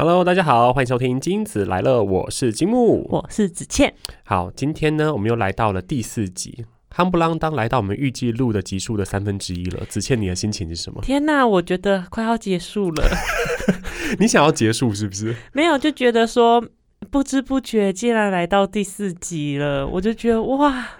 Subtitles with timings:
[0.00, 3.04] Hello，大家好，欢迎收听金子来了，我是金木。
[3.10, 3.92] 我是子倩。
[4.22, 9.84] 好，今天呢，我们又来到了第四集，夯不啷当来到我们预计录的集数的三分之一了。
[9.86, 11.02] 子倩，你的心情是什么？
[11.02, 13.04] 天哪，我觉得快要结束了。
[14.20, 15.34] 你想要结束是不是？
[15.52, 16.64] 没有，就觉得说
[17.10, 20.90] 不知不觉竟然来到第四集了，我就觉得哇，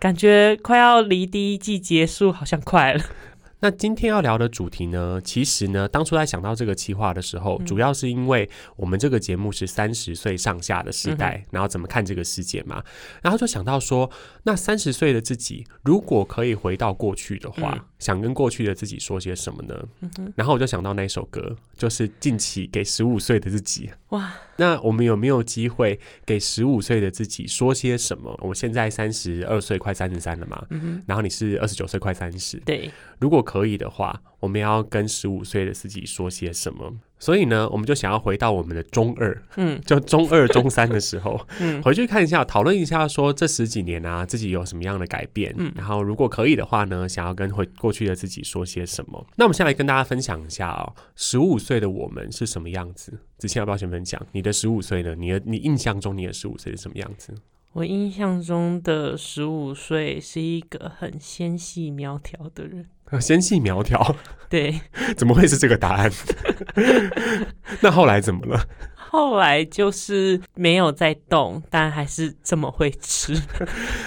[0.00, 3.04] 感觉快要离第一季结束好像快了。
[3.64, 12.84] 那今天要聊的主题呢，其实呢，当初在想到这个企划的时候，主要是因为我们这个节目是三十岁上下的时代，然后怎么看这个世界嘛，
[13.22, 14.10] 然后就想到说，
[14.42, 19.88] 那三十岁的自己如果可以回到过去的话，想跟过去的自己说些什么呢？
[20.36, 23.90] 然后我就想到那首歌，就是近期给十五岁的自己。
[24.10, 28.38] 哇，那我们有没有机会给十五岁的自己说些什么？
[28.42, 30.66] 我现在三十二岁，快三十三了嘛，
[31.06, 36.92] 然后你是二十九岁，快三十，对，如果可以的话，我们要跟十五岁的自己说些什么？
[37.24, 45.54] 所以呢，我们就想要回到我们的中二，嗯， 就中二、中三的时候， 嗯，回去看一下，讨论一下，说这十几年啊，自己有什么样的改变？
[45.56, 49.26] 嗯，然后如果可以的话呢，想要跟回过去的自己说些什么？
[49.36, 53.18] 那我们先来跟大家分享一下哦，十五岁的我们是什么样子？
[53.38, 55.14] 之前要不要先分享你的十五岁呢？
[55.14, 57.34] 你的你印象中你的十五岁是什么样子？
[57.72, 62.86] 我印象中的十五岁是一个很纤细苗条的人。
[63.20, 64.16] 纤细苗条，
[64.48, 64.80] 对，
[65.16, 66.10] 怎么会是这个答案？
[67.80, 68.66] 那后来怎么了？
[68.96, 73.32] 后来就是没有在动，但还是这么会吃。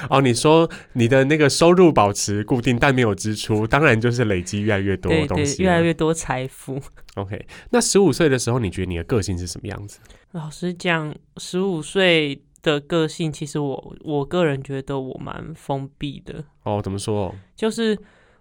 [0.10, 6.78] 哦，你说你的那个收入保持固定，但没有支出，当然就是累积越来越多的东西，越来越多财富。
[7.16, 10.00] OK，那十五岁的时候，你觉得你的个性是什么样子？
[10.34, 16.44] 老实讲，十五岁的个性，其实我我个人觉得我蛮封闭的。
[16.64, 17.34] 哦，怎么说？
[17.56, 17.98] 就是。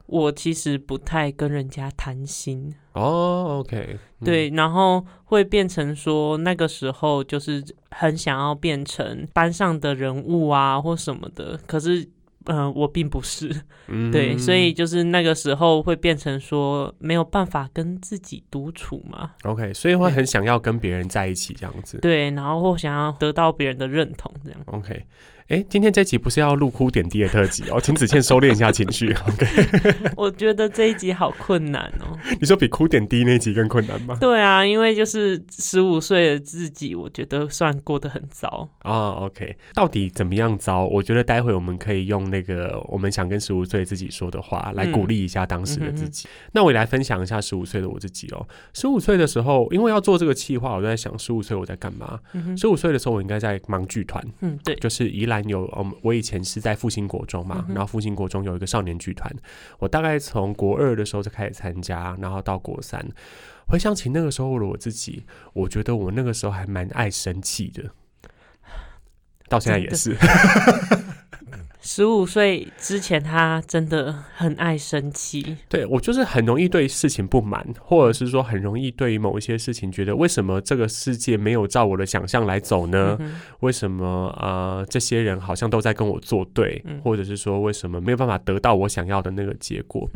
[0.07, 2.75] 我其实不太跟人家谈心。
[2.93, 12.09] 哦，OK，对，然后会变成说那个时候就是很想要变成班上的人物啊或什么的，可是
[12.47, 13.51] 嗯，我并不是，
[14.13, 25.05] 对，所以就是那个时候会变成说没有办法跟自己独处嘛，OK，所以会很想要跟别人在一起这样子，对，然后或想要得到别人的认同这样，OK。
[25.49, 29.13] 哎，今天这集不是要录哭点滴的特辑哦，请子倩收敛一下情绪。
[29.13, 32.19] OK， 我觉得这一集好困难哦。
[32.41, 34.19] 你说比哭点滴那集更困难吗？
[34.21, 39.11] 对啊，因为就是十五岁的自己，我觉得算过得很糟啊。
[39.11, 40.85] OK，到底怎么样糟？
[40.85, 46.27] 我觉得待会我们可以用那个我们想跟十五岁自己说的话来鼓励一下当时的自己。
[46.51, 48.45] 那我也来分享一下十五岁的我自己哦。
[48.75, 52.19] 十五岁的时候，因为要做这个企划，我就在想十五岁我在干嘛？
[52.57, 54.21] 十五岁的时候，我应该在忙剧团。
[54.41, 55.36] 嗯，对，就是宜兰。
[55.45, 59.31] 有嗯，我以前是在复兴国中嘛，然后复兴国中有一个少年剧团，
[59.79, 63.05] 我大概从国二的时候就开始参加，然后到国三，
[63.69, 67.91] 回想起那个时候的我自己，我觉得我那个时候还蛮爱生气的，
[69.49, 70.17] 到现在也是。
[71.87, 75.57] 十五岁之前，他真的很爱生气。
[75.69, 83.17] 对我就是很容易对事情不满，或者是说很容易对于某一些事情觉得为什么这个世界没有照我的想象来走呢？
[83.61, 84.85] 为什么啊？
[84.91, 90.11] 这些人好像都在跟我作对，或者是说为什么没有办法得到我想要的那个结果？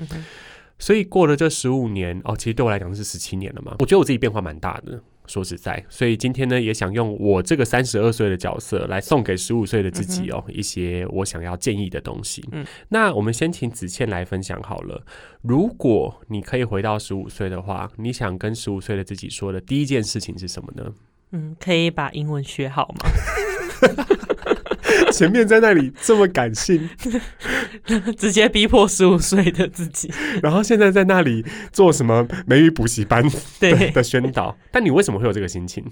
[0.77, 3.77] 所以过了这十五年哦，其实对我来讲是十七年了嘛。
[3.79, 5.01] 我觉得我自己变化蛮大的。
[5.31, 12.45] 说实在，所以今天呢，也想用我这个三十二岁的角色来送给十五岁的自己哦一些我想要建议的东西。
[12.51, 15.05] 嗯，那我们先请子倩来分享好了。
[15.43, 20.93] 如果你可以回到十五岁的话，你想跟十五岁的自己说的第一件事情是什么呢？
[21.31, 23.09] 嗯，可以把英文学好吗？
[25.11, 26.89] 前面在那里这么感性，
[28.17, 30.11] 直接逼迫十五岁的自己，
[30.43, 33.25] 然后现在在那里做什么美语补习班
[33.59, 34.57] 对的宣导？
[34.71, 35.85] 但你为什么会有这个心情？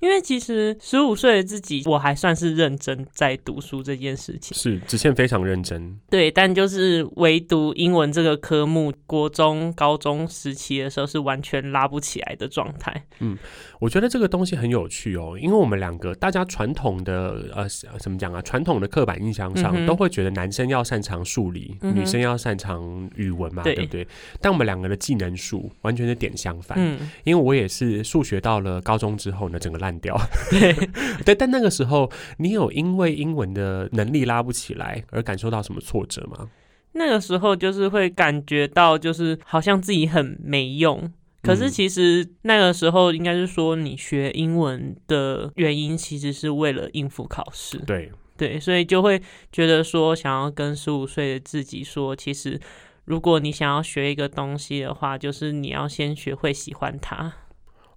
[0.00, 5.98] 因为其实十五岁的自己，我还算是认真在读书这件事情，是子倩非常认真。
[6.10, 13.06] 对，但就是唯独英文这个科目，国中、高中时期的时候是完全拉不起来的状态。
[13.20, 13.38] 嗯，
[13.80, 17.66] 我觉得这个东西很有趣哦，因为我们两个大家传统的呃
[17.98, 18.42] 怎么讲啊？
[18.42, 24.06] 传统的刻板印象上都会觉得男生要擅长数理，女生要擅长语文嘛，对不对？
[24.40, 26.76] 但我们两个的技能数完全是点相反。
[26.78, 30.14] 嗯，因为我也是数学到了高中之后呢，整个烂掉。
[30.50, 30.74] 对
[31.24, 36.50] 对，但那个时候你有因为英文的能力拉不起来而感受到什么挫折吗？
[36.92, 41.12] 那个时候就是会感觉到，就是好像自己很没用。
[41.42, 47.78] 可是其实那个时候应该是说，你学英文的原因其实是为了应付考试。
[47.86, 52.60] 对对，所以就会觉得说，想要跟十五岁的自己说，其实
[53.04, 57.32] 如果你想要学一个东西的话，就是你要先学会喜欢它。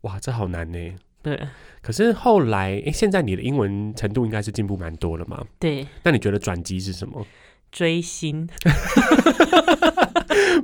[0.01, 0.95] 哇，这好难呢。
[1.21, 1.37] 对。
[1.81, 5.45] 可是后来，诶，现在你的英文程度应该是进步蛮多了嘛？
[5.59, 5.85] 对。
[6.03, 7.25] 那你觉得转机是什么？
[7.71, 8.47] 追星。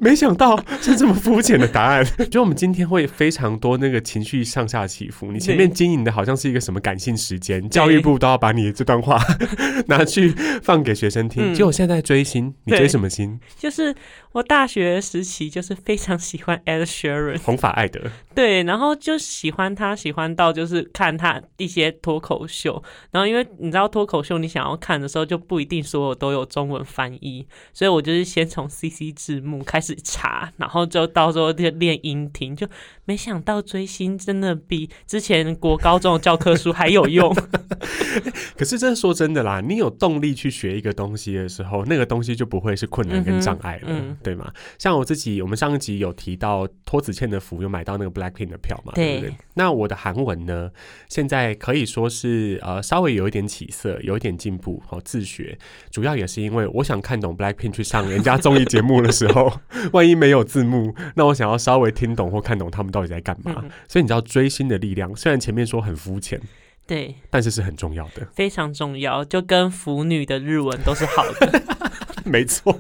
[0.02, 2.06] 没想到是这么肤浅的答案。
[2.30, 5.32] 就我们今天会非常多那个情绪上下起伏。
[5.32, 9.20] 你前面经营的好像是一个什么感性时间，教育部都要把你这段话
[9.88, 11.54] 拿去放给学生听。
[11.54, 13.40] 结果现在追星，你追什么星？
[13.58, 13.96] 就是
[14.36, 18.02] 我大学时期就是非常喜欢 Ed Sheeran，红发爱德。
[18.36, 22.84] 对，然后就喜欢他，喜欢到就是看他一些脱口秀。
[23.12, 32.68] 然后因为你知道脱口秀，你想要看的时候就不一定所有都有中文翻译，所以我就是先从 CC 字幕开始查，然后就到时候就练音听，就
[33.06, 37.34] 没想到追星真的比之前国高中的教科书还有用。
[38.58, 44.52] 可是这说真的啦，你有动力去学一个东西的时候，那个东西就不会是困难跟障碍了，对吗？
[44.78, 48.26] 像我自己，我们上一集有提到托子倩的福，有买到那个 Black。
[48.26, 49.36] Blackpink 的票嘛，对不对？
[49.54, 50.72] 那我的韩文呢？
[51.08, 54.82] 现在可以说是呃，稍微有一点起色，有一点进步。
[54.88, 55.56] 好，自学，
[55.92, 59.60] 主要也是因为我想看懂 Blackpink 去上人家综艺节目的时候，
[59.94, 63.64] 万一没有字幕，那我想要稍微听懂或看懂他们到底在干嘛。
[63.88, 66.42] 所以你知道追星的力量，虽然前面说很肤浅。
[66.88, 71.64] 对，但是是很重要的，非常重要，就跟腐女的日文都是好的，
[72.24, 72.72] 没错，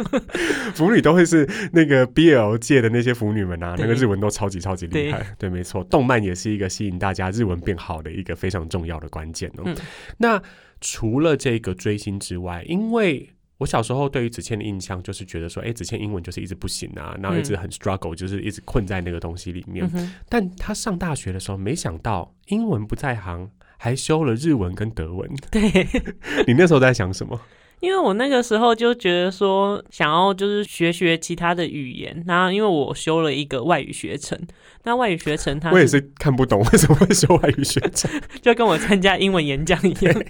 [0.75, 9.73] 腐女都会是那个 BL 界的那些腐女们啊，那个日文都超级超级厉害，对，没错，动漫也是一个吸引大家日文变好的一个非常重要的关键哦。
[10.17, 10.39] 那
[10.81, 19.89] 除了这个追星之外，因为我小时候对于子倩的印象就是觉得说，哎，子倩英文就是一直不行啊，然后一直很 struggle，就是一直困在那个东西里面。
[20.29, 23.49] 但她上大学的时候，没想到英文不在行。
[23.77, 25.61] 还修了日文跟德文， 对
[26.47, 27.39] 你那时候在想什么？
[27.81, 34.39] 因为我那个时候就觉得说，想要就是学学其他的语言，然后因为我修了一个外语学程。
[34.87, 38.09] 那外语学程，它我也是看不懂为什么会修外语学程，
[38.41, 40.23] 就跟我参加英文演讲一样。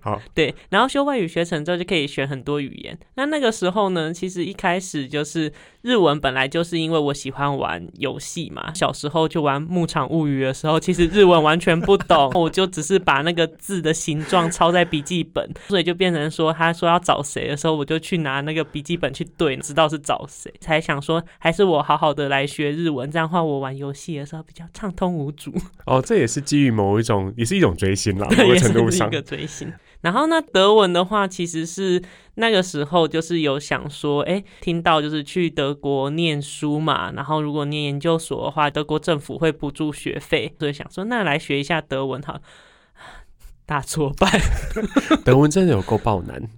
[0.00, 2.96] 好，对，然后修外语学程之后就可以学很多语言。
[3.16, 5.52] 那那个时候呢，其实一开始就是
[5.82, 23.68] 日文，本来就是因为我喜欢玩游戏嘛，小时候就玩《牧场物语》的时候，其实日文完全不懂， 我就只是把那个字的形状抄在笔记本，所以就变成说，他说要找谁的时候，我就去拿那个笔记本去对，知道是找谁，才想说还是我好好的来学日文，这样话我玩。
[23.78, 25.54] 游戏的时候比较畅通无阻
[25.86, 29.72] 哦，这也是基于某一种，也是一种追星啦， 某个程度上一个追星。
[30.00, 32.02] 然后呢，德文的话，其实是
[32.34, 42.40] 那个时候就是有想说，哎，听到就是去德国念书嘛，然后如果念研究所的话，德国政府会补助学费，所以想说那来学一下德文哈，
[43.66, 44.40] 大挫败，
[45.24, 46.48] 德文真的有够爆难。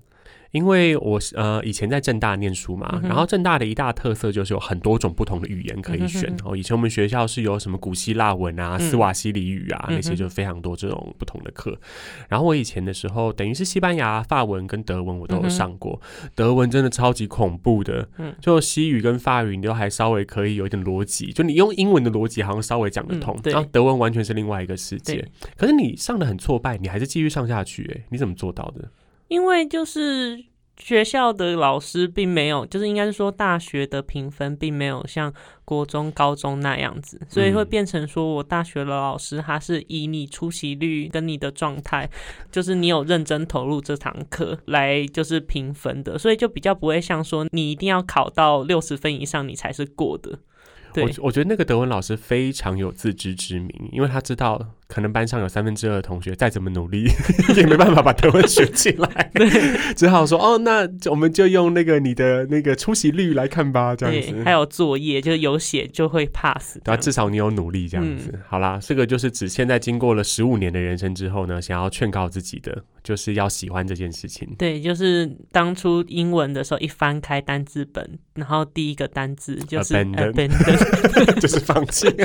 [0.52, 6.56] 因为我呃以前在正大念书嘛，然后正大的一大特色就是有很多种不同的语言可以选哦。
[6.56, 11.78] 以前我们学校是有什么古希腊文啊、斯瓦西里语啊那些，就非常多这种不同的课。
[12.28, 16.00] 然后我以前的时候，等于是西班牙、法文跟德文我都有上过。
[16.34, 18.08] 德文真的超级恐怖的，
[18.40, 23.38] 就西语跟法语你都还稍微可以有一点逻辑，就你用英文的逻辑好像稍微讲得通。
[23.44, 25.24] 然后德文完全是另外一个世界。
[25.56, 28.88] 可是你上的很挫败，你还是继续上下去，哎，你怎么做到的？
[29.30, 30.44] 因为就是
[30.76, 35.32] 学校的老师并没有，就是应该是说大学的评分并没有像
[35.64, 42.10] 国中、高中那样子，所以会变成说我大学的老师他是以你出席率跟你的状态，
[42.50, 50.40] 就是你有认真投入这堂课来就是评分的，所以就比较不会像说你一定要考到六十分以上你才是过的。
[50.96, 54.74] 我我觉得那个德文老师非常有自知之明，因为他知道。
[54.90, 57.08] 可能班上有三分之二的同学再怎么努力
[57.56, 64.42] 也没办法把德文学起来，对，只好说哦，那我们就用那个你的那个出席率来看吧，这样子。
[64.44, 68.36] 还有作业，就是有写就会 pass，对，至少你有努力这样子。
[68.48, 74.48] 好啦，这个就是指现在经过了十五年的人生之后呢，想要劝告自己的，就是要喜欢这件事情。
[74.58, 80.50] 对，就是当初英文的时候，一翻开单字本，然后第一个单字就是 abandon，
[81.40, 82.08] 就是放弃。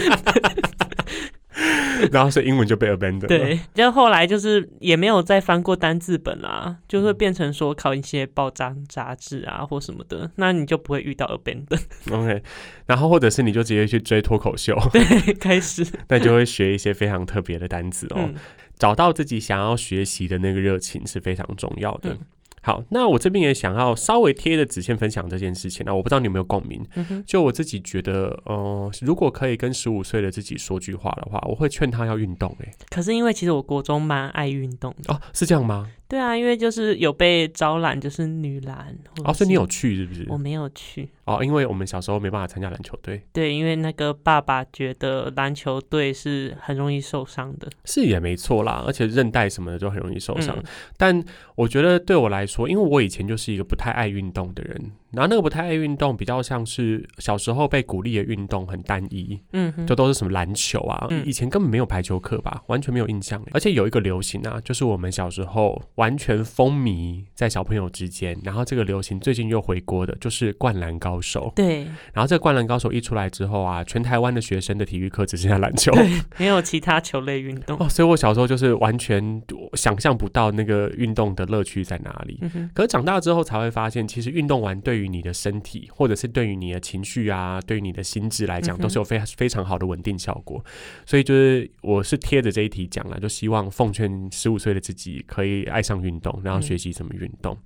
[2.12, 3.28] 然后是英文就被 abandoned。
[3.28, 11.82] 对，就后来就是也没有再翻过单字本啦，就会变成说考一些报章杂志啊或什么的，那你就不会遇到 abandoned。
[12.12, 12.42] OK，
[12.86, 18.30] 然后或者是你就直接去追脱口秀， 对，开始， 那就会学一些非常特别的单词哦。
[18.78, 22.18] 找到自己想要学习的那个热情是非常重要的。
[22.65, 25.86] 好，那我这边也想要稍微贴着子线分享这件事情。
[25.86, 26.84] 那我不知道你有没有共鸣？
[27.24, 32.57] 就我自己觉得，呃，如果可以跟十五岁的自己说句话的话，我会劝他要运动。
[32.62, 35.88] 哎，可是因为其实我国中蛮爱运动的哦，是这样吗？
[36.07, 38.98] 对啊，因为就是有被招揽，就是女篮。
[39.24, 40.25] 哦，所以你有去是不是？
[40.27, 41.07] 我没有去。
[41.25, 43.22] 哦，因为我们小时候没办法参加篮球队。
[43.34, 47.67] 对，因为那个爸爸觉得篮球队是很容易受伤的。
[47.84, 50.55] 是也没错啦，而且韧带什么的就很容易受伤。
[50.98, 51.24] 但
[51.55, 54.91] 我觉得对我来说，因为我以前就是一个不太爱运动的人。
[55.15, 63.41] 然后那个不太爱运动，比较像是小时候被鼓励的运动很单一，嗯，就都是什么篮球啊，以前根本没有排球课吧，完全没有印象。
[63.51, 71.51] 而且有一个流行啊，就是我们小时候完全风靡在小朋友之间，然后这个流行最近又回国的，就是灌篮高手。
[71.55, 75.91] 对，然后这个灌篮高手一出来之后啊，全台湾的学生的体育课只剩下篮球，
[76.38, 77.77] 没有其他球类运动。
[77.79, 79.41] 哦，所以我小时候就是完全
[79.74, 82.39] 想象不到那个运动的乐趣在哪里。
[82.74, 90.63] 可是长大之后才会发现，其实运动完对于你的身体，或者是对于你的情绪啊，对于你的心智来讲，都是有非常非常好的稳定效果。
[91.05, 97.57] 所以就是我是贴着这一题讲了，就希望奉劝十五岁的自己可以爱上运动，然后学习怎么运动。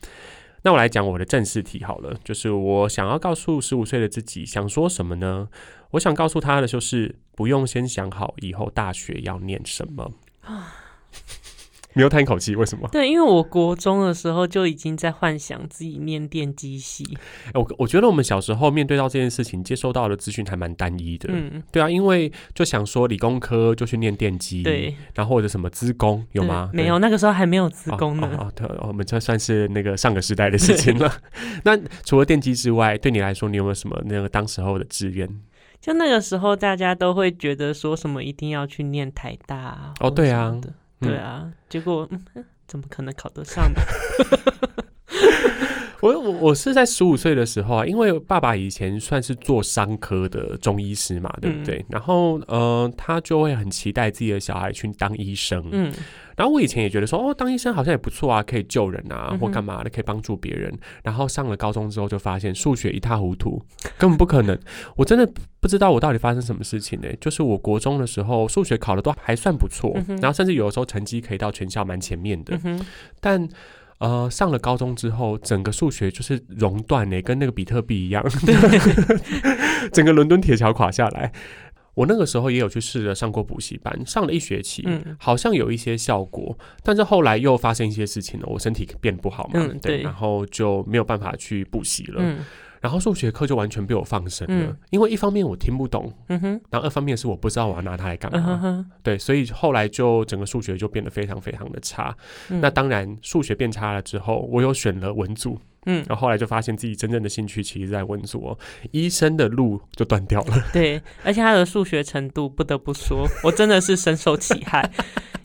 [0.62, 5.48] 那我来讲我的正式题好了，就是我想要告诉十五岁的自己想说什么呢？
[5.92, 10.76] 我想告诉他的就是，不用先想好以后大学要念什么 啊。
[12.00, 12.88] 没有叹一口气，为什么？
[12.94, 17.06] 对，因为我国中的时候就已经在幻想自己念电机系。
[17.54, 21.28] 我我觉得我们小时候面对到这件事情，接收到的资讯还蛮单一的。
[21.30, 26.70] 嗯，对啊，因为就想说理工科就去念电机，对，然后或者什么资工有吗？
[26.74, 28.34] 没有，那个时候还没有资工呢。
[28.40, 31.14] 哦，对，我们这算是那个上个时代的事情了。
[31.66, 35.28] 那除了电机之外，对你来说，你有没有什么那个当时候的志愿？
[35.82, 40.56] 就那个时候，大家都会觉得说什么一定要去念台大哦，对啊。
[41.00, 42.08] 对啊，结果
[42.68, 43.82] 怎么可能考得上呢？
[46.02, 51.86] 我我我是在十五岁的时候啊，因为爸爸以前算是做商科的中医师嘛，对不对？
[51.90, 55.62] 然后呃，他就会很期待自己的小孩去当医生。
[55.72, 55.94] 嗯，
[56.38, 60.74] 然后我以前也觉得说，哦，当医生好像也不错啊，可以救人啊，或干嘛的，可以帮助别人。
[61.04, 63.62] 然后上了高中之后，就发现数学一塌糊涂，
[63.98, 64.58] 根本不可能。
[64.96, 65.30] 我真的
[65.60, 67.10] 不知道我到底发生什么事情呢？
[67.20, 72.58] 就是我国中的时候，数学考的都还算不错，然后甚至有的时候成绩可以到全校蛮前面的，
[73.20, 73.50] 但。
[74.00, 78.24] 呃，上了高中之后，整个数学就是熔断呢， 跟那个比特币一样，
[79.94, 81.32] 整个伦敦铁桥垮下来。
[81.96, 84.84] 我那个时候也有去试着上过补习班，上了一学期，
[85.20, 92.24] 好像有一些效果，但是后来又发生一些事情了，我身体变不好嘛，对，然后就没有办法去补习了。
[92.82, 98.86] 然后数学课就完全被我放生了，因为一方面我听不懂，然后二方面是我不知道我要拿它来干嘛。
[99.04, 102.16] 对，所以后来就整个数学就变得非常非常的差。
[102.48, 105.60] 那当然，数学变差了之后，我又选了文组。
[105.86, 108.56] 嗯，然后后来就发现自己真正的兴趣其实在文组，
[108.92, 110.54] 医生的路就断掉了。
[110.74, 114.92] 对，而且他的数学程度不得不说，我真的是深受其害。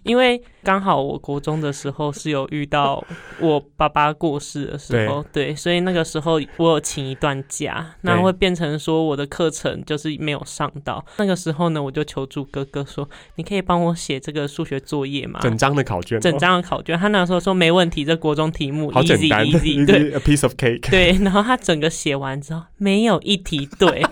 [0.05, 3.05] 因为刚好我国中的时候是有遇到
[3.41, 11.05] 我爸爸过世的时候，对，所以那个时候我有请一段假，那会变成说我的课程就是没有上到。
[11.17, 16.99] 那个时候呢，我就求助哥哥说：“你可以帮我写这个数学作业吗？”整张的考卷，整张的考卷。
[16.99, 20.91] 他那时候说没问题，这国中题目好简单，easy，对，a piece of cake。
[20.91, 24.05] 对，然后他整个写完之后没有一题对，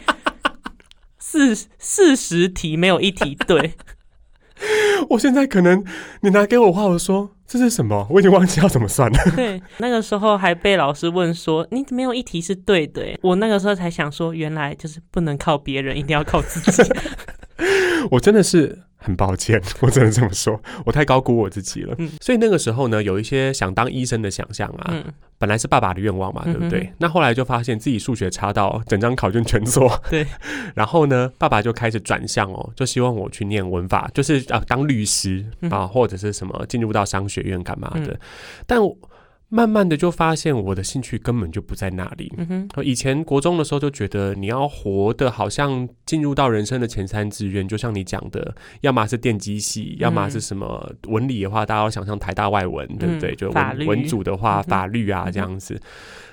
[1.20, 3.74] 四四十题没有一题对。
[5.10, 5.84] 我现在可能
[6.20, 8.06] 你拿给我画，我说这是什么？
[8.10, 9.18] 我已经忘记要怎么算了。
[9.36, 13.02] 对，那个时候还被老师问说你没有一题是对的。
[13.22, 16.82] 我那个时候才想说，原来就是不能靠别人，一定要靠自己。
[18.10, 18.78] 我真的是。
[19.02, 21.96] 很抱歉，我只能这么说，我太高估我自己了。
[22.20, 24.94] 所以那个时候呢，有一些想当医生的想象啊，
[25.38, 26.92] 本来是爸爸的愿望嘛，对不对？
[26.98, 30.00] 那后来就发现自己数学差到整张考卷全错。
[30.08, 30.26] 对，
[30.74, 38.18] 然后呢，爸爸就开始转向哦，就希望我去念文法，就是啊当律师啊，或者是什么进入到商学院干嘛的。
[38.66, 38.78] 但
[39.54, 42.32] 慢慢的就发现我的兴趣根本就不在那里。
[42.38, 53.34] 嗯哼，以前国中的时候就觉得你要活的好像进入到人生的前三志愿，就像你讲的，要么是电机系，要么是什么文理的话，大家要想象台大外文，对不对？
[53.34, 55.78] 就文文组的话，法律啊这样子。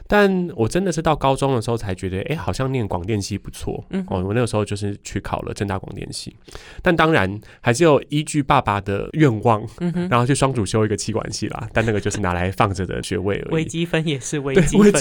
[0.10, 3.86] 但我真的是到高中的时候才觉得，哎，好像念广电系不错。
[3.92, 6.36] 嗯，哦，我那个时候就是去考了正大广电系，
[6.82, 9.62] 但当然还是有依据爸爸的愿望，
[10.10, 11.70] 然后去双主修一个气管系啦。
[11.74, 13.00] 但那个就是拿来放着的。
[13.02, 13.54] 学位而已。
[13.56, 14.94] 微积分也是微积分，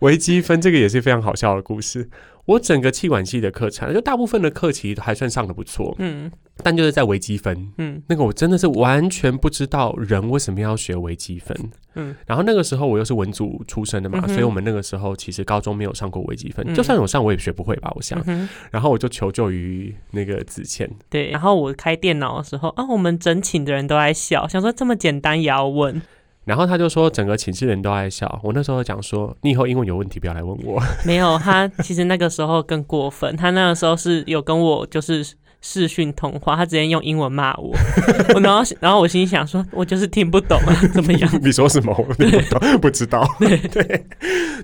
[0.00, 2.08] 微积 分这个也是非常好笑的故事。
[2.46, 6.30] 我整个气管系的课程，就大部分的课其实还算上的不错，嗯。
[6.62, 7.68] 但就是在微积分。
[7.78, 8.00] 嗯。
[8.06, 11.56] 那个，我真的是完全不知道人为什么要学微积分。
[11.94, 12.14] 嗯。
[12.26, 16.74] 然后那个时候我又是文组出身的嘛，嗯所以我们那个时候其实高中没有上过微积分，嗯。
[16.74, 18.22] 就算有上我也学不会吧，我想。
[18.26, 21.30] 嗯，然后我就求救于那个子倩，对。
[21.30, 26.00] 然后我开电脑的时候啊，我们整寝的人都在笑，想说这么简单也要问，
[26.44, 28.40] 然后他就说整个寝室人都在笑。
[28.42, 30.80] 我那时候讲说，你以后英文有问题不要来问我。
[31.04, 35.24] 没有，他其实那个时候更过分，他那个时候是有跟我就是
[35.60, 37.74] 视讯通话，他直接用英文骂我，
[38.34, 41.40] 我然后然后我心里想说，我就是听不懂啊， 怎么样？
[41.42, 41.94] 你说什么？
[42.06, 43.26] 我听不懂，不知道。
[43.38, 44.04] 对对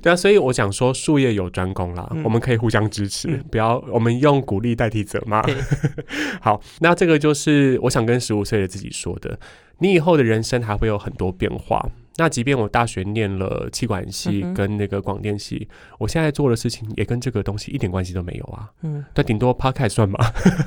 [0.03, 5.43] 对啊，所以我想说，术业有专攻啦，嗯我们可以互相支持，嗯不要我们用鼓励代替责骂。
[6.43, 9.39] 好，那这个就是我想跟十五岁的自己说的，
[9.81, 11.85] 你以后的人生还会有很多变化。
[12.17, 15.67] 那即便我大学念了气管系跟那个广电系，
[15.99, 18.69] 我现在做的事情也跟这个东西一点关系都没有啊。
[18.83, 20.19] 嗯，但，顶多 podcast 算嘛，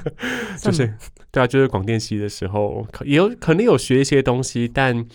[0.58, 0.92] 就是
[1.32, 5.06] 对啊，就是广电系的时候，可也有可能有学一些东西，但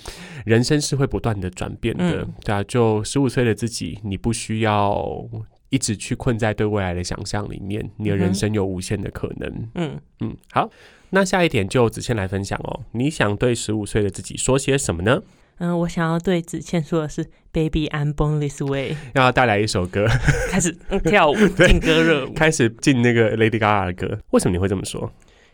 [0.44, 2.22] 人生是会不断的转变的。
[2.22, 5.26] 嗯对啊，就十五岁的自己，你不需要
[5.70, 9.68] 一直去困在对未来的想象里面，你的人生有无限的可能。
[9.74, 10.70] 嗯，嗯，好，
[11.10, 15.22] 那下一点就子倩来分享哦，你想对十五岁的自己说些什么呢？
[15.58, 20.06] 嗯，我想要对子倩说的是，Baby I'm born this way，要带来一首歌，
[20.50, 22.32] 开始、嗯跳舞， 劲歌热舞。
[22.32, 25.10] 开始进那个 Lady Gaga 的歌，为什么你会这么说？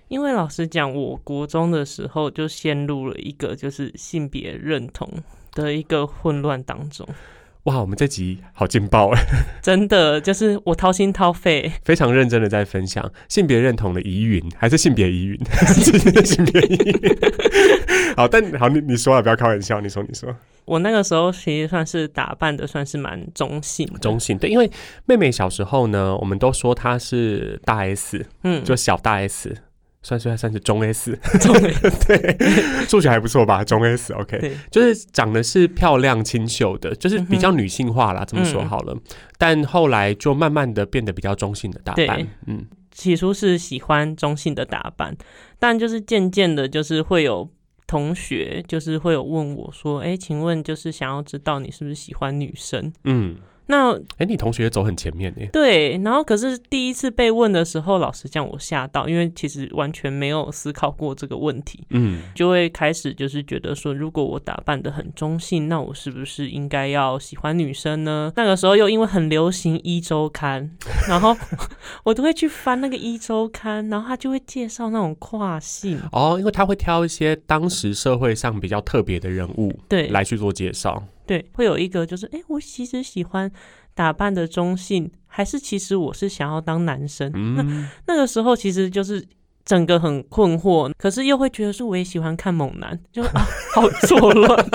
[0.08, 5.08] 因为老实讲，我国中的时候就陷入了一个就是性别认同
[5.54, 7.08] 的一个混乱当中，
[7.64, 9.22] 哇，我们这集好劲爆哎！
[9.62, 11.72] 真的就是我掏心掏肺。
[11.82, 15.40] 非常认真的在分享性别认同的疑云，还是性别疑云？
[16.24, 18.14] 性别疑云。
[18.16, 19.80] 好，但好，你你说了，不要开玩笑。
[19.80, 20.28] 你说，你说，
[20.66, 24.70] 我那个时候其实算是打扮的算是蛮中性，中性对，因为
[25.06, 29.56] 妹妹小时候呢，我们都说她是大 S，嗯，就小大 S，
[30.04, 31.52] 算是算是中 S，中
[32.06, 32.36] 对，
[32.86, 33.64] 数学还不错吧？
[33.64, 38.96] 中 S，OK，、对，就是长得是漂亮清秀的，就是比较女性化啦，这么说嗯好了。
[39.38, 45.16] 但后来就慢慢的变得比较中性的打扮，嗯，起初是喜欢中性的打扮，
[45.58, 47.48] 但就是渐渐的，就是会有
[47.86, 55.46] 同学就是会有问我说：“哎、请问就是想要知道你是不是喜欢女生嗯，？”那哎、你同学走很前面呢。
[55.52, 68.32] 对，然后可是第一次被问的时候，老实讲我吓到，因为其实完全没有思考过这个问题，嗯，就会开始就是觉得说，如果我打扮的很中性，那我是不是应该要喜欢女生呢？
[68.36, 70.70] 那个时候又因为很流行一周刊，
[71.08, 71.36] 然后
[72.02, 81.02] 我都会去翻那个一周刊，然后他就会介绍那种跨性，哦，因为他会挑一些当时社会上比较特别的人物对来去做介绍。
[81.26, 83.50] 对，会有一个就是，哎，我其实喜欢
[83.94, 87.30] 打扮的中性，还是其实我是想要当男生？
[87.56, 89.26] 那 嗯，那个时候其实就是。
[89.64, 94.66] 整个很困惑，可是又会觉得说我也喜欢看猛男，就啊 好错乱。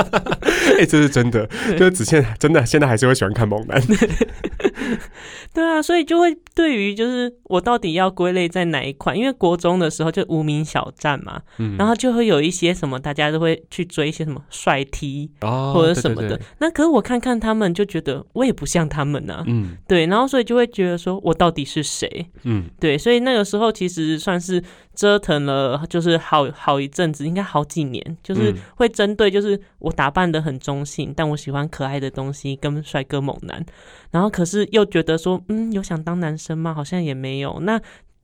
[0.80, 1.47] 哎、这是真的，
[1.78, 3.82] 就是子倩真的现在还是会喜欢看猛男。
[5.54, 9.17] 对啊，所以就会对于就是我到底要归类在哪一款？
[9.17, 16.30] 因为国中的时候就无名小站嘛，嗯，然后就会有一些什么大家都会去追一些什么帅 T 哦，或者什么的。
[16.30, 22.28] 对对对那可是我看看他们就觉得我也不像他们啊，嗯对，然后所以就会觉得说我到底是谁？
[22.43, 24.63] 嗯，对，所以那个时候其实算是
[24.95, 33.65] 折腾了，就是好好一阵子，应该好几年，就是嗯会针对就是我打扮的很中性，但我喜欢可爱的东西跟帅哥猛男，
[34.12, 36.73] 然后可是又觉得说，嗯，有想当男生吗？
[36.73, 37.80] 好像也没有，那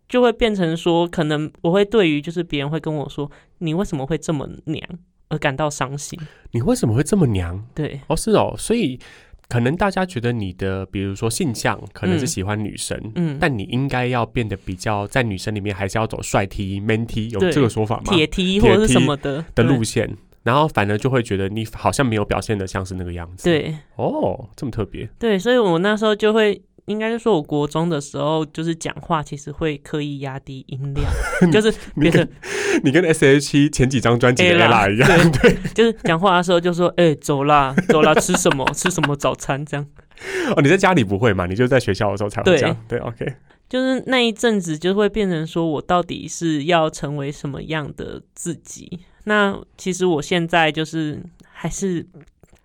[0.09, 4.81] 就会变成说，可能我会对于就是别人会跟我说，你为什么会这么娘
[5.29, 6.19] 而感到伤心？
[6.51, 7.65] 你为什么会这么娘？
[7.73, 8.99] 对，哦，是哦，所以
[9.47, 18.03] 可能大家觉得你的，比如说性向可能是嗯喜欢女生，嗯，但你应该要变得比较在女生里面还是要走帅 T、man T，有这个说法吗？
[18.05, 23.75] 铁 T 或者是什么的的路线，然后反而就会觉得你好像没有表现的像是那个样子。，对。
[23.95, 25.07] 哦，这么特别。
[25.19, 31.09] 对，所以我那时候就会，应该是说我国中的时候，就是讲话其实会刻意压低音量，
[31.51, 38.65] 就是你变成跟你跟 S H E 前几张专辑的 Ella，Ella 一样，对，就是讲话的时候就说，哎、走啦，走啦，吃什么？
[38.73, 39.65] 吃什么早餐？
[39.65, 39.85] 这样，
[40.55, 41.45] 哦，你在家里不会嘛？
[41.45, 42.77] 你就在学校的时候才会对这样。
[42.87, 43.33] 对，OK，
[43.67, 48.99] 就是那一阵子就会变成说我到底是要成为什么样的自己？
[49.23, 51.19] 那其实我现在就是
[51.51, 52.05] 还是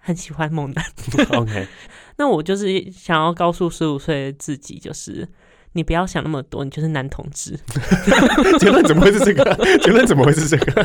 [0.01, 0.85] 很喜欢猛男，
[1.39, 1.67] OK，
[2.19, 5.29] 那我就是想要告诉十五岁的自己，就是
[5.73, 7.59] 你不要想那么多，你就是男同志。
[8.59, 9.79] 结论怎么会是这个？
[9.79, 10.83] 结论怎么会是这个？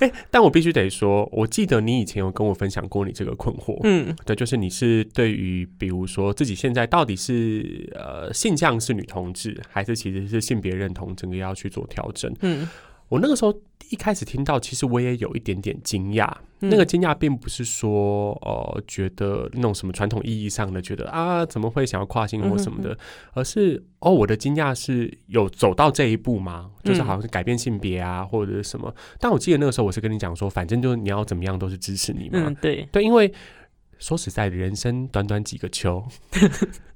[0.00, 12.68] 哎，但我必须得说，我记得你以前有跟我分享过你这个困惑，嗯，对，就是你是对于比如说自己现在到底是呃性向是女同志，还是其实是性别认同，整个要去做调整，嗯。
[13.10, 13.52] 我那个时候
[13.90, 16.32] 一开始听到，其实我也有一点点惊讶。
[16.62, 22.96] 那个惊讶并不是说，呃，觉得那种什么传统意义上的觉得啊，怎么会想要跨性或什么的，
[23.32, 26.70] 而是哦，我的惊讶是有走到这一步吗？
[26.84, 28.94] 就是好像是改变性别啊，或者是什么？
[29.18, 32.54] 但我记得那个时候我是跟你讲说，反正就是你要怎么样都是支持你嘛。
[32.60, 33.32] 对对，因为
[34.00, 36.04] 说实在的，人生短短几个秋。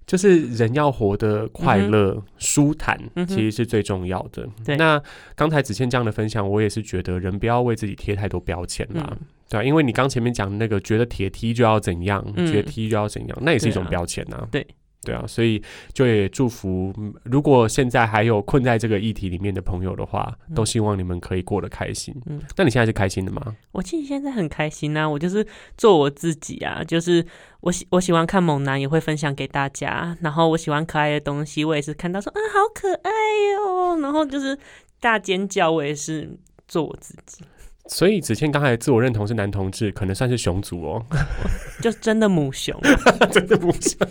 [0.06, 4.46] 就是人要活得快乐、舒坦，其实是最重要的。
[4.76, 5.02] 那
[5.34, 9.16] 刚才子倩这样的分享，我也是觉得人不要为自己贴太多标签啦，
[9.48, 9.64] 对吧？
[9.64, 14.46] 因为你刚前面讲的那个，觉得铁梯就要怎样，觉得梯就要怎样，那也是一种标签呐。
[14.50, 14.66] 对。
[15.04, 15.62] 对啊，所以
[15.92, 22.14] 就也祝福，如果现在还有困在这个议题里面的朋友的话，都希望你们可以过得开心。
[22.26, 23.54] 嗯，那你现在是开心的吗？
[23.72, 27.24] 我其实现在很开心啊，我就是做我自己啊，就是
[27.60, 30.16] 我喜我喜欢看猛男，也会分享给大家。
[30.20, 33.10] 然后我喜欢可爱的东西，我也是看到说啊好可爱
[33.52, 34.58] 哟，然后就是
[35.00, 37.44] 大尖叫，我也是做我自己。
[37.87, 41.07] 所以子倩刚才自我认同是男同志，可能算是熊族哦，
[41.83, 42.79] 就真的母熊，
[43.31, 44.09] 真的母熊。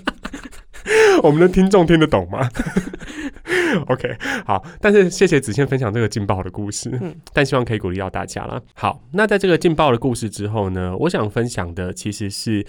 [1.23, 2.49] 我们的听众听得懂吗？
[3.87, 8.61] OK，好，但是谢谢子倩分享这个劲爆的故事，嗯，但希望可以鼓励到大家了。
[8.75, 12.65] 好，那在这个劲爆的故事之后呢，我想分享的其实是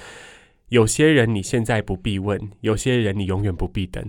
[0.68, 4.02] 有些人你现在不必问，有些人你永远不必等。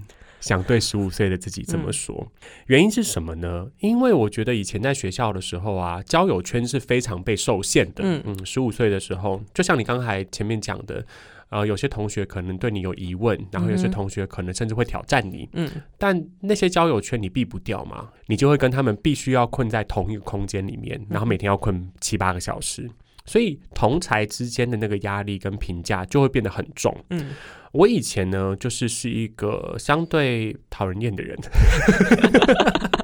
[0.45, 2.31] 想对十五岁的自己这么说，
[2.67, 3.67] 原因是什么呢？
[3.79, 8.03] 因为我觉得以前在学校的时候啊，交友圈是非常被受限的。
[8.03, 11.03] 嗯嗯，十五岁的时候，就像你刚才前面讲的。
[11.49, 15.47] 呃，有些同学可能对你有疑问，然后有些同学可能甚至会挑战你。
[15.53, 22.89] 嗯，但那些交友圈你避不掉嘛，你就会跟他们必须要困在同一个空间里面，然后每天要困七八个小时，
[23.25, 26.93] 所以同才之间的那个压力跟评价就会变得很重。
[27.11, 27.27] 嗯，
[27.75, 31.37] 我以前呢，就是是一个相对讨人厌的人。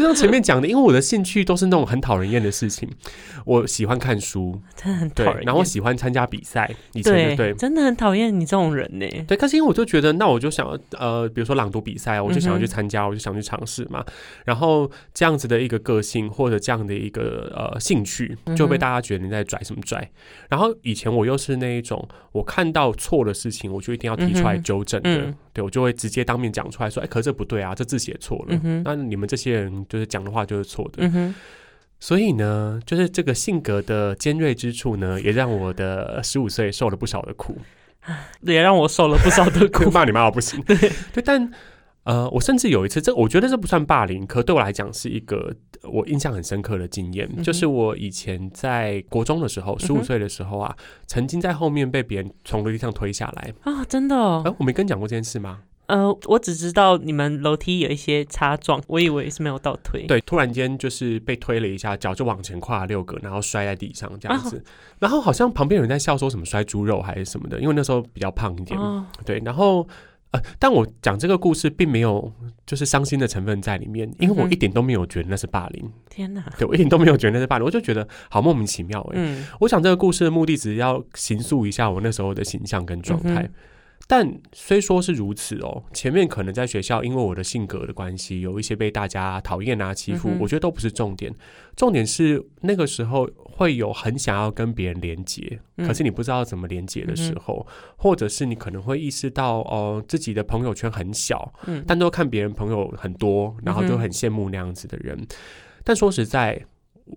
[0.00, 2.88] 就像前面讲的，因为我的兴趣都是那种很讨人厌的事情，
[3.44, 5.42] 我喜欢看书，真的很讨厌。
[5.42, 9.06] 然后喜欢参加比赛，以前对，真的很讨厌你这种人呢。
[9.28, 10.66] 对，可是因为我就觉得，那我就想
[10.98, 14.02] 呃，比如说朗读比赛，我就想要去参加，我就想去尝试嘛。
[14.46, 20.10] 然后这样子的一个个性或者这样的一个呃兴趣，就被大家觉得你在拽什么拽。
[20.48, 25.34] 然后以前我又是那一种，我看到错的事情，我就一定要提出来纠正的。
[25.52, 31.34] 对，我就会直接当面讲出来说：“哎，可这不对啊，这字写错了。”那你们这些人就是讲的话就是错的。
[31.98, 37.58] 所以呢，就是这个性格的尖锐之处呢，也让我的十五岁受了不少的苦，
[38.40, 39.90] 也让我受了不少的苦。
[39.92, 40.74] 骂你骂我不行，对
[41.12, 41.50] 对，但。
[42.04, 50.74] 呃，我甚至有一次，这我觉得这不算霸凌，可对我来讲是一个我印象很深刻的经验，就是我以前在国中的时候，十五岁的时候啊，
[51.06, 54.16] 曾经在后面被别人从楼梯上推下来啊，真的？
[54.16, 55.60] 哎，我没跟你讲过这件事吗？
[55.90, 60.06] 呃，我只知道你们楼梯有一些擦撞，我以为是没有倒推。
[60.06, 64.62] 对，突然间就是被推了一下，脚就往前跨了六个，然后摔在地上这样子，
[65.00, 68.78] 然后好像旁边有人在笑，说什么摔猪肉还是什么的，因为那时候比较胖一点，
[69.26, 69.86] 对，然后。
[70.32, 72.32] 呃，但我讲这个故事并没有
[72.64, 75.92] 就是伤心的成分在里面，因为我一点都没有觉得那是霸凌。
[76.08, 76.40] 天哪！
[76.56, 79.14] 对我一点都没有觉得那是霸凌，我就觉得好莫名其妙哎。
[79.16, 83.50] 嗯，我想这个故事的目的只是要形塑一下我那时候的形象跟状态。
[84.06, 91.32] 但虽说是如此哦，前面可能在学校因为我的性格的关系，有一些被大家讨厌啊欺负，我觉得都不是重点。
[91.76, 97.64] 重点是那个时候会有很想要跟别人连接，可是你不知道怎么连接的时候，
[97.96, 101.52] 或者是你可能会意识到哦自己的朋友圈很小，
[101.86, 105.24] 但都看别人朋友很多，然后就很羡慕那样子的人。
[105.84, 106.60] 但说实在。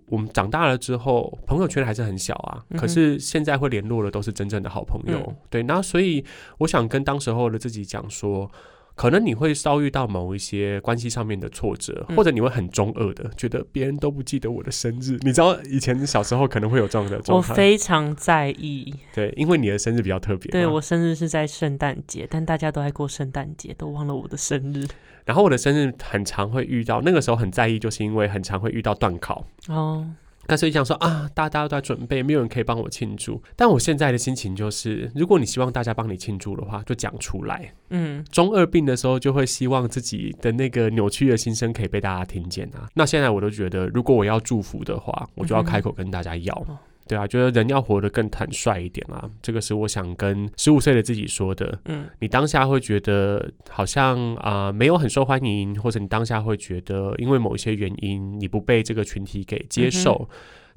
[0.06, 2.64] 我们长大了之后，朋友圈还是很小啊。
[2.76, 5.62] 可是现在会联络的都是真正的好朋友，对。
[5.62, 6.24] 那所以
[6.58, 8.50] 我想跟当时候的自己讲说，
[8.94, 15.18] 可能你会遭遇到某一些关系上面的挫折，或者你会很中二的，觉得别人都不记得我的生日。
[15.22, 17.50] 你知道以前小时候可能会有这样的状态。
[17.50, 20.50] 我非常在意，对，因为你的生日比较特别。
[20.52, 24.86] 对我生日是在圣诞节，但大家都在过圣诞节，都忘了我的生日。
[25.24, 30.06] 然后我的生日很常会遇到，那个时候很在意，就是因为很常会遇到断考哦。
[30.46, 33.42] 但是想说啊，大家都在准备，没有人可以帮我庆祝。
[33.56, 37.72] 但我现在的心情就是，如果你希望大家帮你庆祝的话，就讲出来。
[37.88, 42.86] 嗯，中二病的时候就会希望自己的那个扭曲的心声可以被大家听见啊。
[42.92, 46.66] 那现在我都觉得，如果我要祝福的话，我就要开口跟大家要。
[47.06, 51.78] 对啊，觉得人要活得更坦率一点啊，这个是我想跟十五岁的自己说的。
[51.84, 60.28] 嗯，你当下会觉得好像啊没有很受欢迎，或者你当下会觉得因为某一些原因你不被这个群体给接受，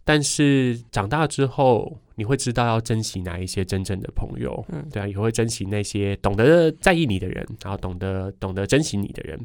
[0.07, 1.99] 但是长大之后。
[2.19, 9.39] 你会知道要珍惜哪一些真正的朋友，嗯，对啊，也会珍惜那些懂得在意你的人，然后懂得懂得珍惜你的人。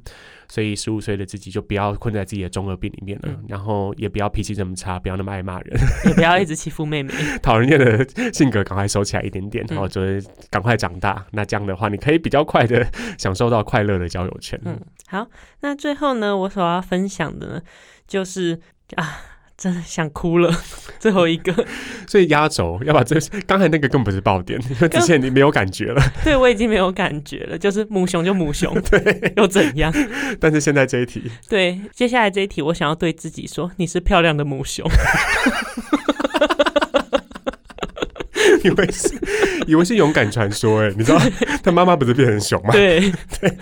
[0.49, 11.27] 所以十五岁的自己就不要困在自己的中二病里面了，然后也不要脾气这么差，不要那么爱骂人，也不要一直欺负妹妹， 讨人厌的性格赶快收起来一点点，然后就是赶快长大。
[11.33, 14.59] 那这样的话，你可以比较快的享受到快乐的交友圈。
[14.65, 15.29] 嗯，好，
[15.61, 17.63] 那最后呢，我所要分享的呢，
[18.09, 18.59] 就是
[18.97, 19.27] 啊。
[19.63, 20.53] 真的想哭了，
[20.99, 21.55] 最后一个，
[22.09, 26.03] 所以压轴要把这刚才那个更不是爆点，因为之前你没有感觉了。
[26.25, 29.95] 对我已经没有感觉了，就是母熊就母熊， 对，又怎样？
[30.41, 34.85] 但是现在这一题，对，接下来这一题，我想要对自己说，你是漂亮的母熊。
[38.65, 39.19] 以为是
[39.67, 41.19] 以为是勇敢传说哎，你知道
[41.63, 42.71] 他妈妈不是变成熊吗？
[42.73, 43.01] 对
[43.41, 43.57] 对。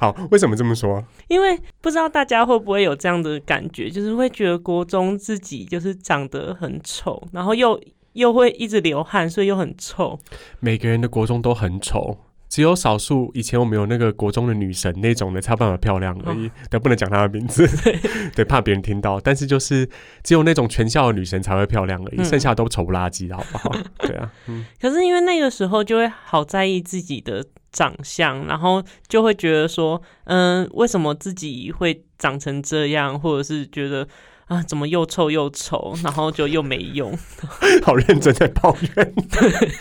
[0.00, 1.04] 好，为什么这么说？
[1.28, 7.80] 因为不知道大家会不会有这样的感觉，就是会觉得国中自己就是长得很丑，然后又
[8.12, 10.18] 又会一直流汗，所以又很臭。
[10.60, 12.16] 每个人的国中都很丑。
[12.48, 17.68] 只有少数以前我们有那个国中的女神那种的，才有办法漂亮而已，但不能讲她的名字，
[18.34, 19.20] 对，怕别人听到。
[19.20, 19.88] 但是就是
[20.22, 23.76] 只有那种全校的女神才会漂亮而已，剩下都丑不拉几的，好不好？
[24.00, 24.32] 对啊。
[24.80, 34.08] 可是因为那个时候就会好在意自己的长相，然后就会觉得说，嗯，为什么自己会长成这样，或者是觉得。
[34.48, 37.14] 啊，怎么又臭又丑，然后就又没用，
[37.84, 39.14] 好认真在抱怨。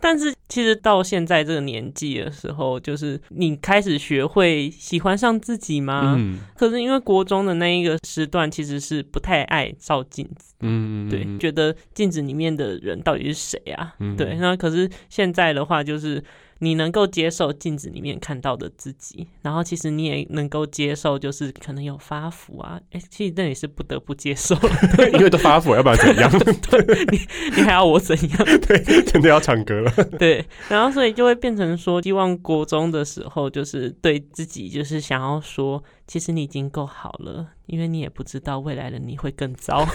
[0.01, 6.15] 但是其实到现在这个年纪的时候，就是你开始学会喜欢上自己吗？
[6.17, 6.39] 嗯。
[6.55, 10.53] 可是因为国中的那一个时段，其实是不太爱照镜子。
[10.61, 11.09] 嗯。
[11.09, 13.93] 对，觉得镜子里面的人到底是谁啊？
[14.17, 14.35] 对。
[14.35, 16.23] 那可是现在的话，就是。
[16.59, 24.55] 你能够接受镜子里面看到的自己，然后其实你也能够接受，就是可能有发福啊，哎，其实那也是不得不接受，
[25.13, 26.31] 因为都发福，要不然怎样？
[26.71, 27.19] 对，你
[27.57, 28.37] 你还要我怎样？
[28.67, 29.91] 对，真的要唱歌了。
[30.17, 30.36] 对，
[30.69, 39.85] 然后所以就会变成说，希望国中的时候，就是对自己，就是想要说，其实你已经够好了，因为你也不知道未来的你会更糟。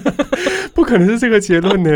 [0.74, 1.90] 不可能是这个结论呢。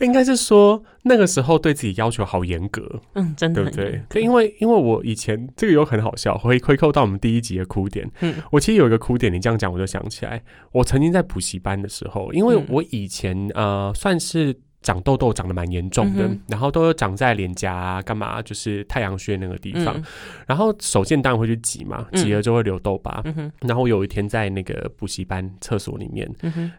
[0.00, 4.02] 应该是说那个时候对自己要求好严格，嗯，真的对不对？
[4.08, 8.10] 对，因为因为我以前这个有很好笑，回回扣到我们第一集的哭点。
[8.20, 14.54] 嗯，我其实有一个哭点，你这样讲我就想起来，我曾经在补习班的时候，因为我以前呃算是。
[14.84, 18.40] 长痘痘长得蛮严重的，然后都有长在脸颊干嘛？
[18.42, 20.00] 就是太阳穴那个地方。
[20.46, 23.24] 然后手贱当然会去挤嘛，挤了就会留痘疤。
[23.62, 26.30] 然后我有一天在那个补习班厕所里面，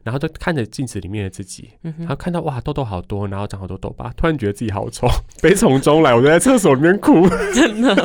[0.03, 5.07] 然后就看着镜子里面的自己，然后看到哇痘痘好多，然后长好多痘疤，突然觉得自己好丑，
[5.41, 7.95] 悲从中来，我就在厕所里面哭， 真的。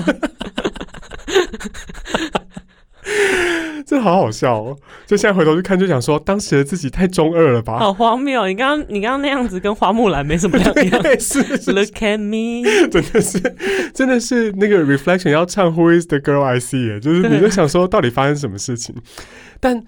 [3.91, 4.77] 这好好笑哦！
[5.05, 7.77] 就现在回头去看，就想说当时的自己太中二了吧？
[7.81, 8.47] 好荒谬！
[8.47, 11.03] 你刚刚你刚刚那样子跟花木兰没什么两样。
[11.19, 13.41] 是，Look at me，真的是，
[13.93, 17.01] 真的是那个 reflection 要唱 Who is the girl I see？
[17.01, 18.95] 就是你就想说到底发生什么事情？
[19.59, 19.83] 但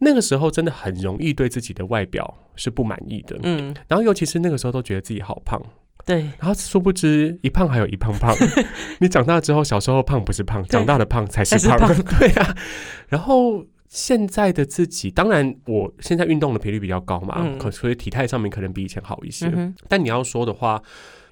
[0.00, 3.38] 那个时候真的很容易对自己的外表是不满意的。
[3.42, 5.58] 嗯，然后尤其是那个时候都觉得自己好胖。
[6.06, 8.32] 对，然后殊不知一胖还有一胖胖，
[9.00, 11.78] 你长大之后，小时候胖不是胖，长大的胖才是胖。
[12.20, 12.56] 对啊，
[13.08, 19.50] 然后现在的自己，当然我现在运动的频率比较高嘛，可所以体态上面可能比以前好一些。
[19.88, 20.80] 但你要说的话，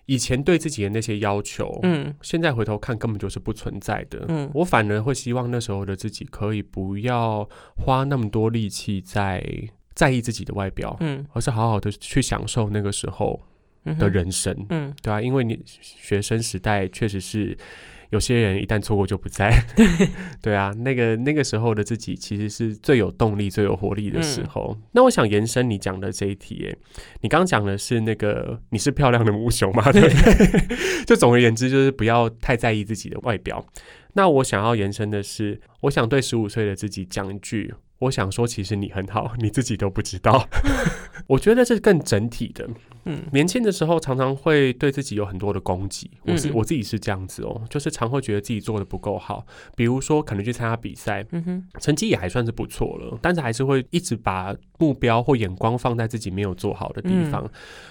[0.06, 4.24] 以前对自己的那些要求，嗯，现在回头看根本就是不存在的。
[4.26, 9.40] 嗯，我反而会希望那时候的自己可以不要花那么多力气在
[9.94, 13.40] 在意自己的外表，嗯，而是好好的去享受那个时候。
[13.98, 17.56] 的人生，嗯，对啊，因为你学生时代确实是
[18.10, 19.86] 有些人一旦错过就不在， 对，
[20.40, 24.76] 对啊，那个那个时候的自己其实是最有动力、最有活力的时候。
[24.92, 26.76] 那我想延伸你讲的这一题，哎，
[27.20, 29.82] 你刚刚讲的是那个你是漂亮的母熊嘛？
[29.92, 30.08] 对，
[31.06, 33.64] 就总而言之，就是不要太在意自己的外表。
[34.14, 37.74] 那我想要延伸的是，我想对十五岁的自己讲一句。
[38.00, 40.46] 我想说，其实你很好，你自己都不知道。
[41.26, 42.68] 我觉得这是更整体的。
[43.06, 46.10] 嗯，年轻的时候常常会对自己有很多的攻击。
[46.26, 49.46] 我是我自己是这样子哦，就是常会觉得自己做的不够好。
[49.76, 57.48] 比如说，可能去参加比赛，嗯哼，成绩也还算是不错了，但是还是会一直把目标或眼光放在自己没有做好的地方。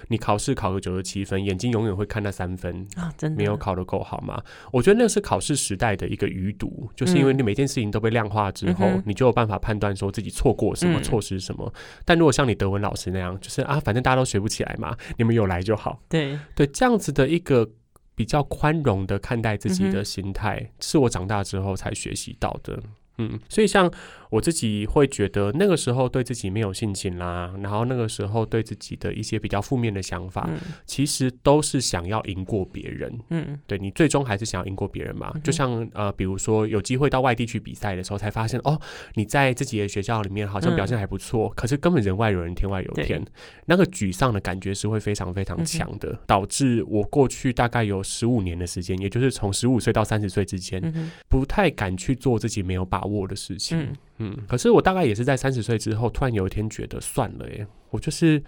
[0.10, 4.42] 你考试考个九十七分，眼睛永远会看那三分啊，真的没有考得够好吗？
[4.72, 9.94] 我觉得那是考试时代的一个余毒，就是因为你每件事情都被量化之后，你就有办法判断。
[10.04, 11.74] 说自己错过什么，错失什么。
[12.06, 16.00] 但如果像你德文老师那样，就是啊，反正大家都学不起来嘛，你们有来就好。
[16.10, 17.70] 对对，这样子的一个
[18.16, 22.80] 比较宽容的看待自己的心态，是我长大之后才学习到的。
[23.18, 23.92] 嗯，所以像
[24.34, 30.50] 我自己会觉得那个时候对自己没有信心啦，然后那个时候对自己的一些比较负面的想法，
[30.88, 33.20] 其实都是想要赢过别人。
[33.30, 35.32] 嗯，对你最终还是想要赢过别人嘛？
[35.44, 38.82] 就像呃，比如说有机会到外地去比赛的时候，才发现哦，
[39.14, 43.24] 你在自己的学校里面好像表现还不错，可是根本人外有人，天外有天，
[43.68, 50.82] 那个沮丧的感觉是会非常非常强的，导致我过去大概有十五年的时间，也就是从十五岁到三十岁之间，
[51.30, 53.94] 不太敢去做自己没有把握的事情。
[54.18, 58.42] 嗯，可是我大概也是在三十岁之后，突然有一天觉得算了，耶，我就是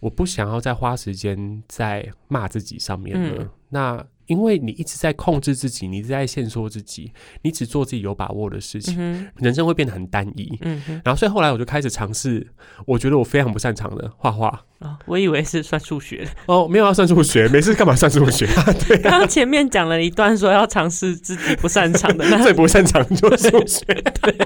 [0.00, 3.50] 我不想要再花时间在骂自己上面了。
[3.70, 7.10] 那因为你一直在控制自己，你一直在限缩自己，
[7.42, 8.96] 你只做自己有把握的事情，
[9.36, 10.58] 人生会变得很单一。
[10.60, 12.46] 嗯，然后所以后来我就开始尝试，
[12.86, 14.64] 我觉得我非常不擅长的画画。
[14.80, 18.46] 啊，我以为是算数学哦，没有要算数学， 没事干嘛算数学？
[18.86, 23.84] 对，刚刚前面讲了一段说要尝试自己不擅长的， 最不擅长就是数学。
[24.22, 24.36] 对，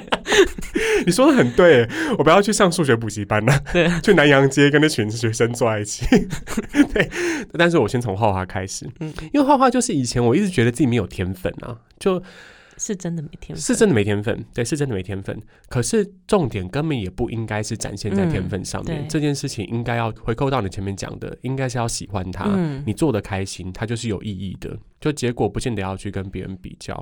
[1.04, 6.06] 你说的很对，我不要去上数学补习班了，对，去南洋街跟那群学生坐在一起。
[6.94, 7.10] 对，
[7.58, 12.22] 但是我先从画画开始，嗯，因为画画就是以前我一直觉得自己没有天分啊，就。
[12.78, 15.40] 是真的没天分，是真的没天分，对，是真的没天分。
[15.68, 22.48] 可是重点根本也不应该是展现在天分上面，这件事情应该要回扣到你前面讲的，应该是要喜欢它，
[22.86, 24.78] 你做的开心，他就是有意义的。
[25.00, 26.94] 就结果不见得要去跟别人比较。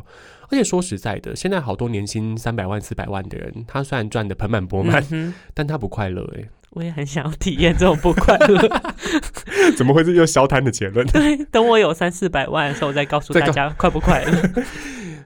[0.48, 5.04] 而且说实在的，现在好多年薪三百万、四百万的人，他虽然赚的盆满钵满，
[5.52, 6.26] 但他不快乐。
[6.38, 8.80] 哎，我也很想要体验这种不快乐。
[9.76, 11.06] 怎么会是又消摊的结论？
[11.08, 14.32] 对，等我有三四百万的时候，我再告诉大家快不快乐。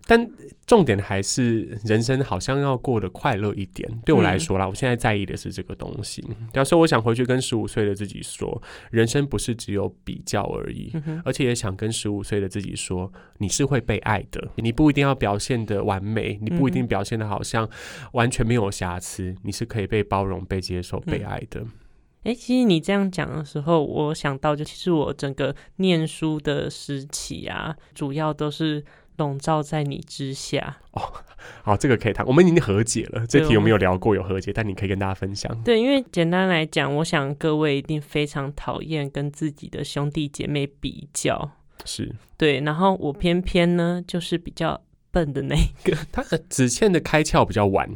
[0.07, 0.31] 但
[0.67, 3.89] 重点还是人生好像要过得快乐一点。
[4.05, 6.25] 对我来说啦，我现在在意的是这个东西。
[6.53, 10.93] 要说我想回去跟十五岁的自己说，人生不是只有比较而已，
[11.25, 14.49] 而且也想跟十五岁的自己说，你是会被爱的。
[14.57, 17.69] 你不一定要表现的完美，你不一定表现的好像
[18.13, 21.65] 完全没有瑕疵，你是可以被包容、被接受、被爱的。
[22.23, 28.83] 哎，其实你这样讲的时候，我想到就其实我整个念书的时期啊，主要都是。
[29.17, 31.03] 笼罩在你之下哦，
[31.63, 32.27] 好，这个可以谈。
[32.27, 35.63] 我们已经和解了，这题我们有聊过，有和解，但你可以跟大家分享。
[35.63, 41.53] 对，因为简单来讲，我想各位一定非常讨厌跟自己的兄弟姐妹比较，
[41.85, 42.61] 是对。
[42.61, 47.89] 然后我偏偏呢，就是比较笨的那一个，他和子倩的开窍比较晚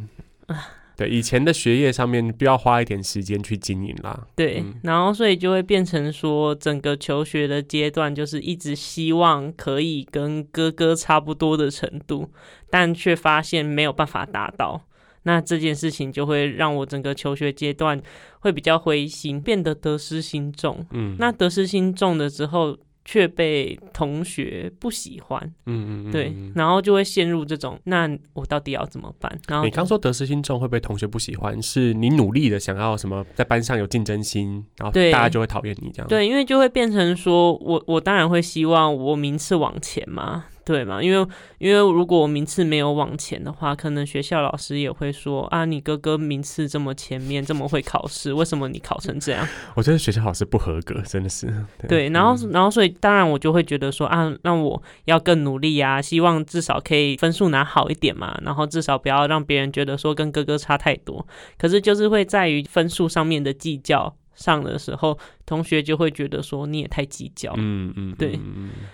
[0.47, 0.75] 啊。
[0.99, 4.27] 对以前的学业上面，不要花一点时间去经营啦。
[4.35, 12.29] 对，然后所以就会变成说，整个求学的阶段就是一直希望可以跟哥哥差不多的程度，
[12.69, 14.83] 但却发现没有办法达到。
[15.23, 18.03] 那这件事情就会让我整个求学阶段
[18.41, 20.85] 会比较灰心，变得得失心重。
[20.91, 22.77] 嗯，那得失心重了之后。
[23.11, 29.41] 却被同学不喜欢，嗯嗯嗯，对，然后就会陷入这种，那我到底要怎么办？
[29.49, 36.07] 然后你刚说得失心重会被同学不喜欢，是你努力的想要什么，在班上有竞争心，然后大家就会讨厌你这样。
[36.07, 40.45] 对，因为就会变成说我我当然会希望我名次往前嘛。
[40.69, 41.03] 对嘛？
[41.03, 41.27] 因为
[41.57, 49.49] 因为如果我名次没有往前的话，可能学校老师也会说啊，你哥哥名次这么前面，这么会考试，为什么你考成这样？
[49.75, 51.51] 我觉得学校老师不合格，真的是。
[51.89, 61.27] 对，然后然后所以当然我就会觉得说啊，那我要更努力啊，希望至少可以分数拿好一点嘛，然后至少不要让别人觉得说跟哥哥差太多。
[61.57, 64.15] 可是就是会在于分数上面的计较。
[64.39, 68.39] 上的时候，同学就会觉得说你也太计较，嗯嗯，对，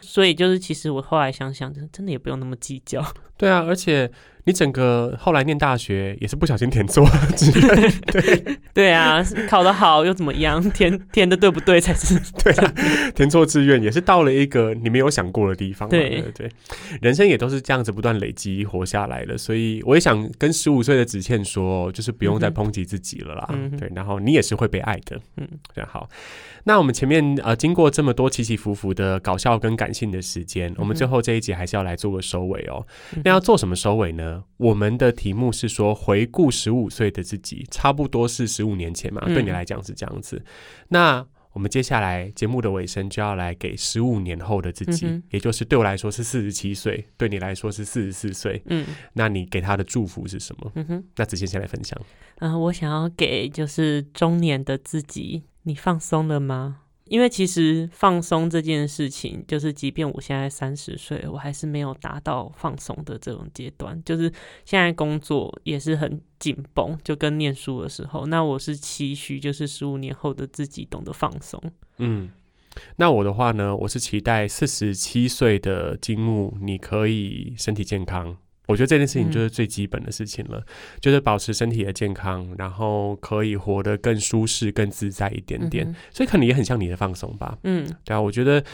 [0.00, 3.04] 所以就是其实我后来想想，真真的也不用那么计较。
[3.36, 4.08] 对啊，而且。
[4.46, 7.02] 你整个后来念大学也是不小心填错
[7.34, 10.62] 志愿，对 对啊，考得好又怎么样？
[10.72, 12.74] 填填的对不对才是 对啊，
[13.16, 15.88] 填错志愿也是到了一个你没有想过的地方。
[15.88, 16.50] 对对对，
[17.00, 23.48] 人生也都是这样子不断累积活下来的，所以我也想跟十五岁的子倩说，就是不用再抨击自己了啦。
[23.78, 25.18] 对，然后你也是会被爱的。
[25.38, 26.06] 嗯，这样好。
[26.64, 32.86] 那我们前面呃经过这么多起起伏伏的搞笑跟感性的时间，我们最后这一集还是要来做个收尾哦。
[33.24, 34.44] 那要做什么收尾呢？
[34.56, 40.44] 我们的题目是说回顾十五岁的自己，差不多是十五年前嘛，对你来讲是这样子。
[40.88, 48.60] 那我们接下来节目的尾声就要来给十五年后的自己，也就是对我来说是四十七岁，对你来说是四十四岁。
[48.66, 50.72] 嗯，那你给他的祝福是什么？
[50.74, 51.96] 嗯哼，那子谦先来分享。
[52.40, 56.80] 嗯，我想要给就是中年的自己，你放松了吗？
[57.06, 64.02] 因为其实放松这件事情，就是即便我现在三十岁，我还是没有达到放松的这种阶段。
[64.04, 64.32] 就是
[64.64, 68.24] 现在工作也是很紧绷，就跟念书的时候。
[68.26, 71.62] 那我是期许，就是十五年后的自己懂得放松。
[71.98, 72.30] 嗯，
[72.96, 78.34] 那我的话呢，我是期待四十七岁的金木，你可以身体健康，
[78.66, 80.64] 我觉得这件事情就是最基本的事情了，
[81.00, 85.94] 就是保持身体的健康，然后可以活得更舒适、更自在一点点。
[86.10, 87.58] 所以可能也很像你的放松吧。
[87.64, 88.64] 嗯，对啊，我觉得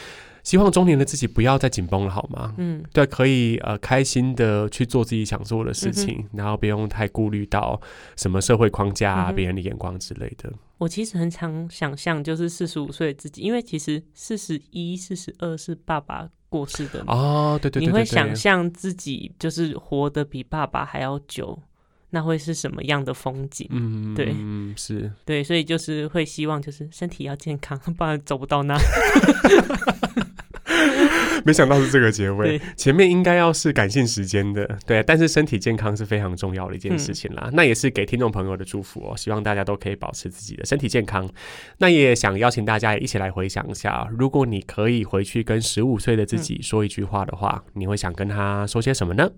[0.44, 2.54] 希望中年的自己不要再紧绷了，好吗？
[2.58, 7.80] 嗯，对，可以呃开心的去做自己想做的事情，然后不用太顾虑到
[8.16, 10.52] 什么社会框架啊、别人的眼光之类的。
[10.80, 16.28] 我其实很常想象，就是四十五岁自己，因为其实四十一、四十二是爸爸。
[16.50, 21.56] 过世的哦，对对对，你会想象自己就是活得比爸爸还要久，
[22.10, 23.68] 那会是什么样的风景？
[23.70, 24.34] 嗯，对，
[24.76, 28.76] 是，对，所以就是会希望就是身体要健康， 不然走不到那。
[31.45, 37.49] 没想到是这个结尾，前面应该要是感性时间的，对，但是身体健康是非常重要的一件事情啦。
[37.53, 41.28] 那也是给听众朋友的祝福哦，希望大家都可以保持自己的身体健康。
[41.78, 49.30] 那也想邀请大家也一起来回想一下，如果你可以回去跟十五岁的自己说一句话的话，你会想跟他说些什么呢？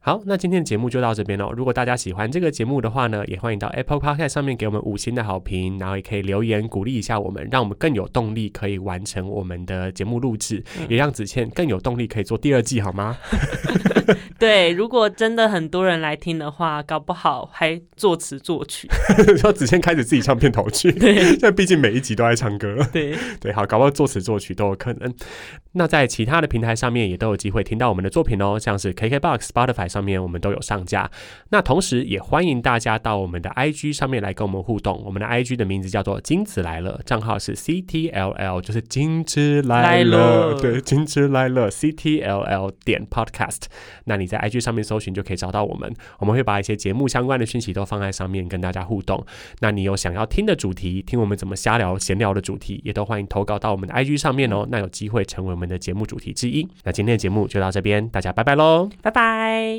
[0.00, 1.52] 好，那今天的节目就到这边喽。
[1.52, 13.18] 如果大家喜欢这个节目的话呢，也欢迎到 Apple Podcast 上面给我们五星的好评，然后也可以留言鼓励一下我们，让我们更有动力可以完成我们的节目录制，也让子倩更有动力可以做第二季，好吗？
[14.38, 18.88] 对，如果真的很多人来听的话，搞不好还作词作曲，
[19.36, 20.90] 说子倩开始自己唱片头曲。
[20.98, 22.78] 对，现在毕竟每一集都在唱歌。
[22.92, 25.12] 对对，好，搞不好作词作曲都有可能。
[25.72, 31.10] 那在其他的平台上面也都有机会听到我们的作品哦，像是 KKBOX、Spotify 上面我们都有上架。
[31.50, 35.02] 那同时也欢迎大家到我们的 IG 上面来跟我们互动。
[35.04, 40.54] 我们的 IG 的名字叫做金子来了，账号是 CTLL，就是金子来了。
[40.60, 43.62] 对，金子来了，CTLL 点 Podcast。
[44.04, 49.24] 那你在 IG 上面搜寻就可以找到我们，我们会把一些节目相关的讯息都放在上面跟大家互动。
[49.60, 54.66] 那你有想要听的主题，听我们怎么瞎聊闲聊的主题，也都欢迎投稿到我们的 IG 上面哦。
[54.70, 56.66] 那有机会成为我们的节目主题之一。
[56.84, 59.77] 那今天的节目就到这边，大家拜拜喽，拜拜。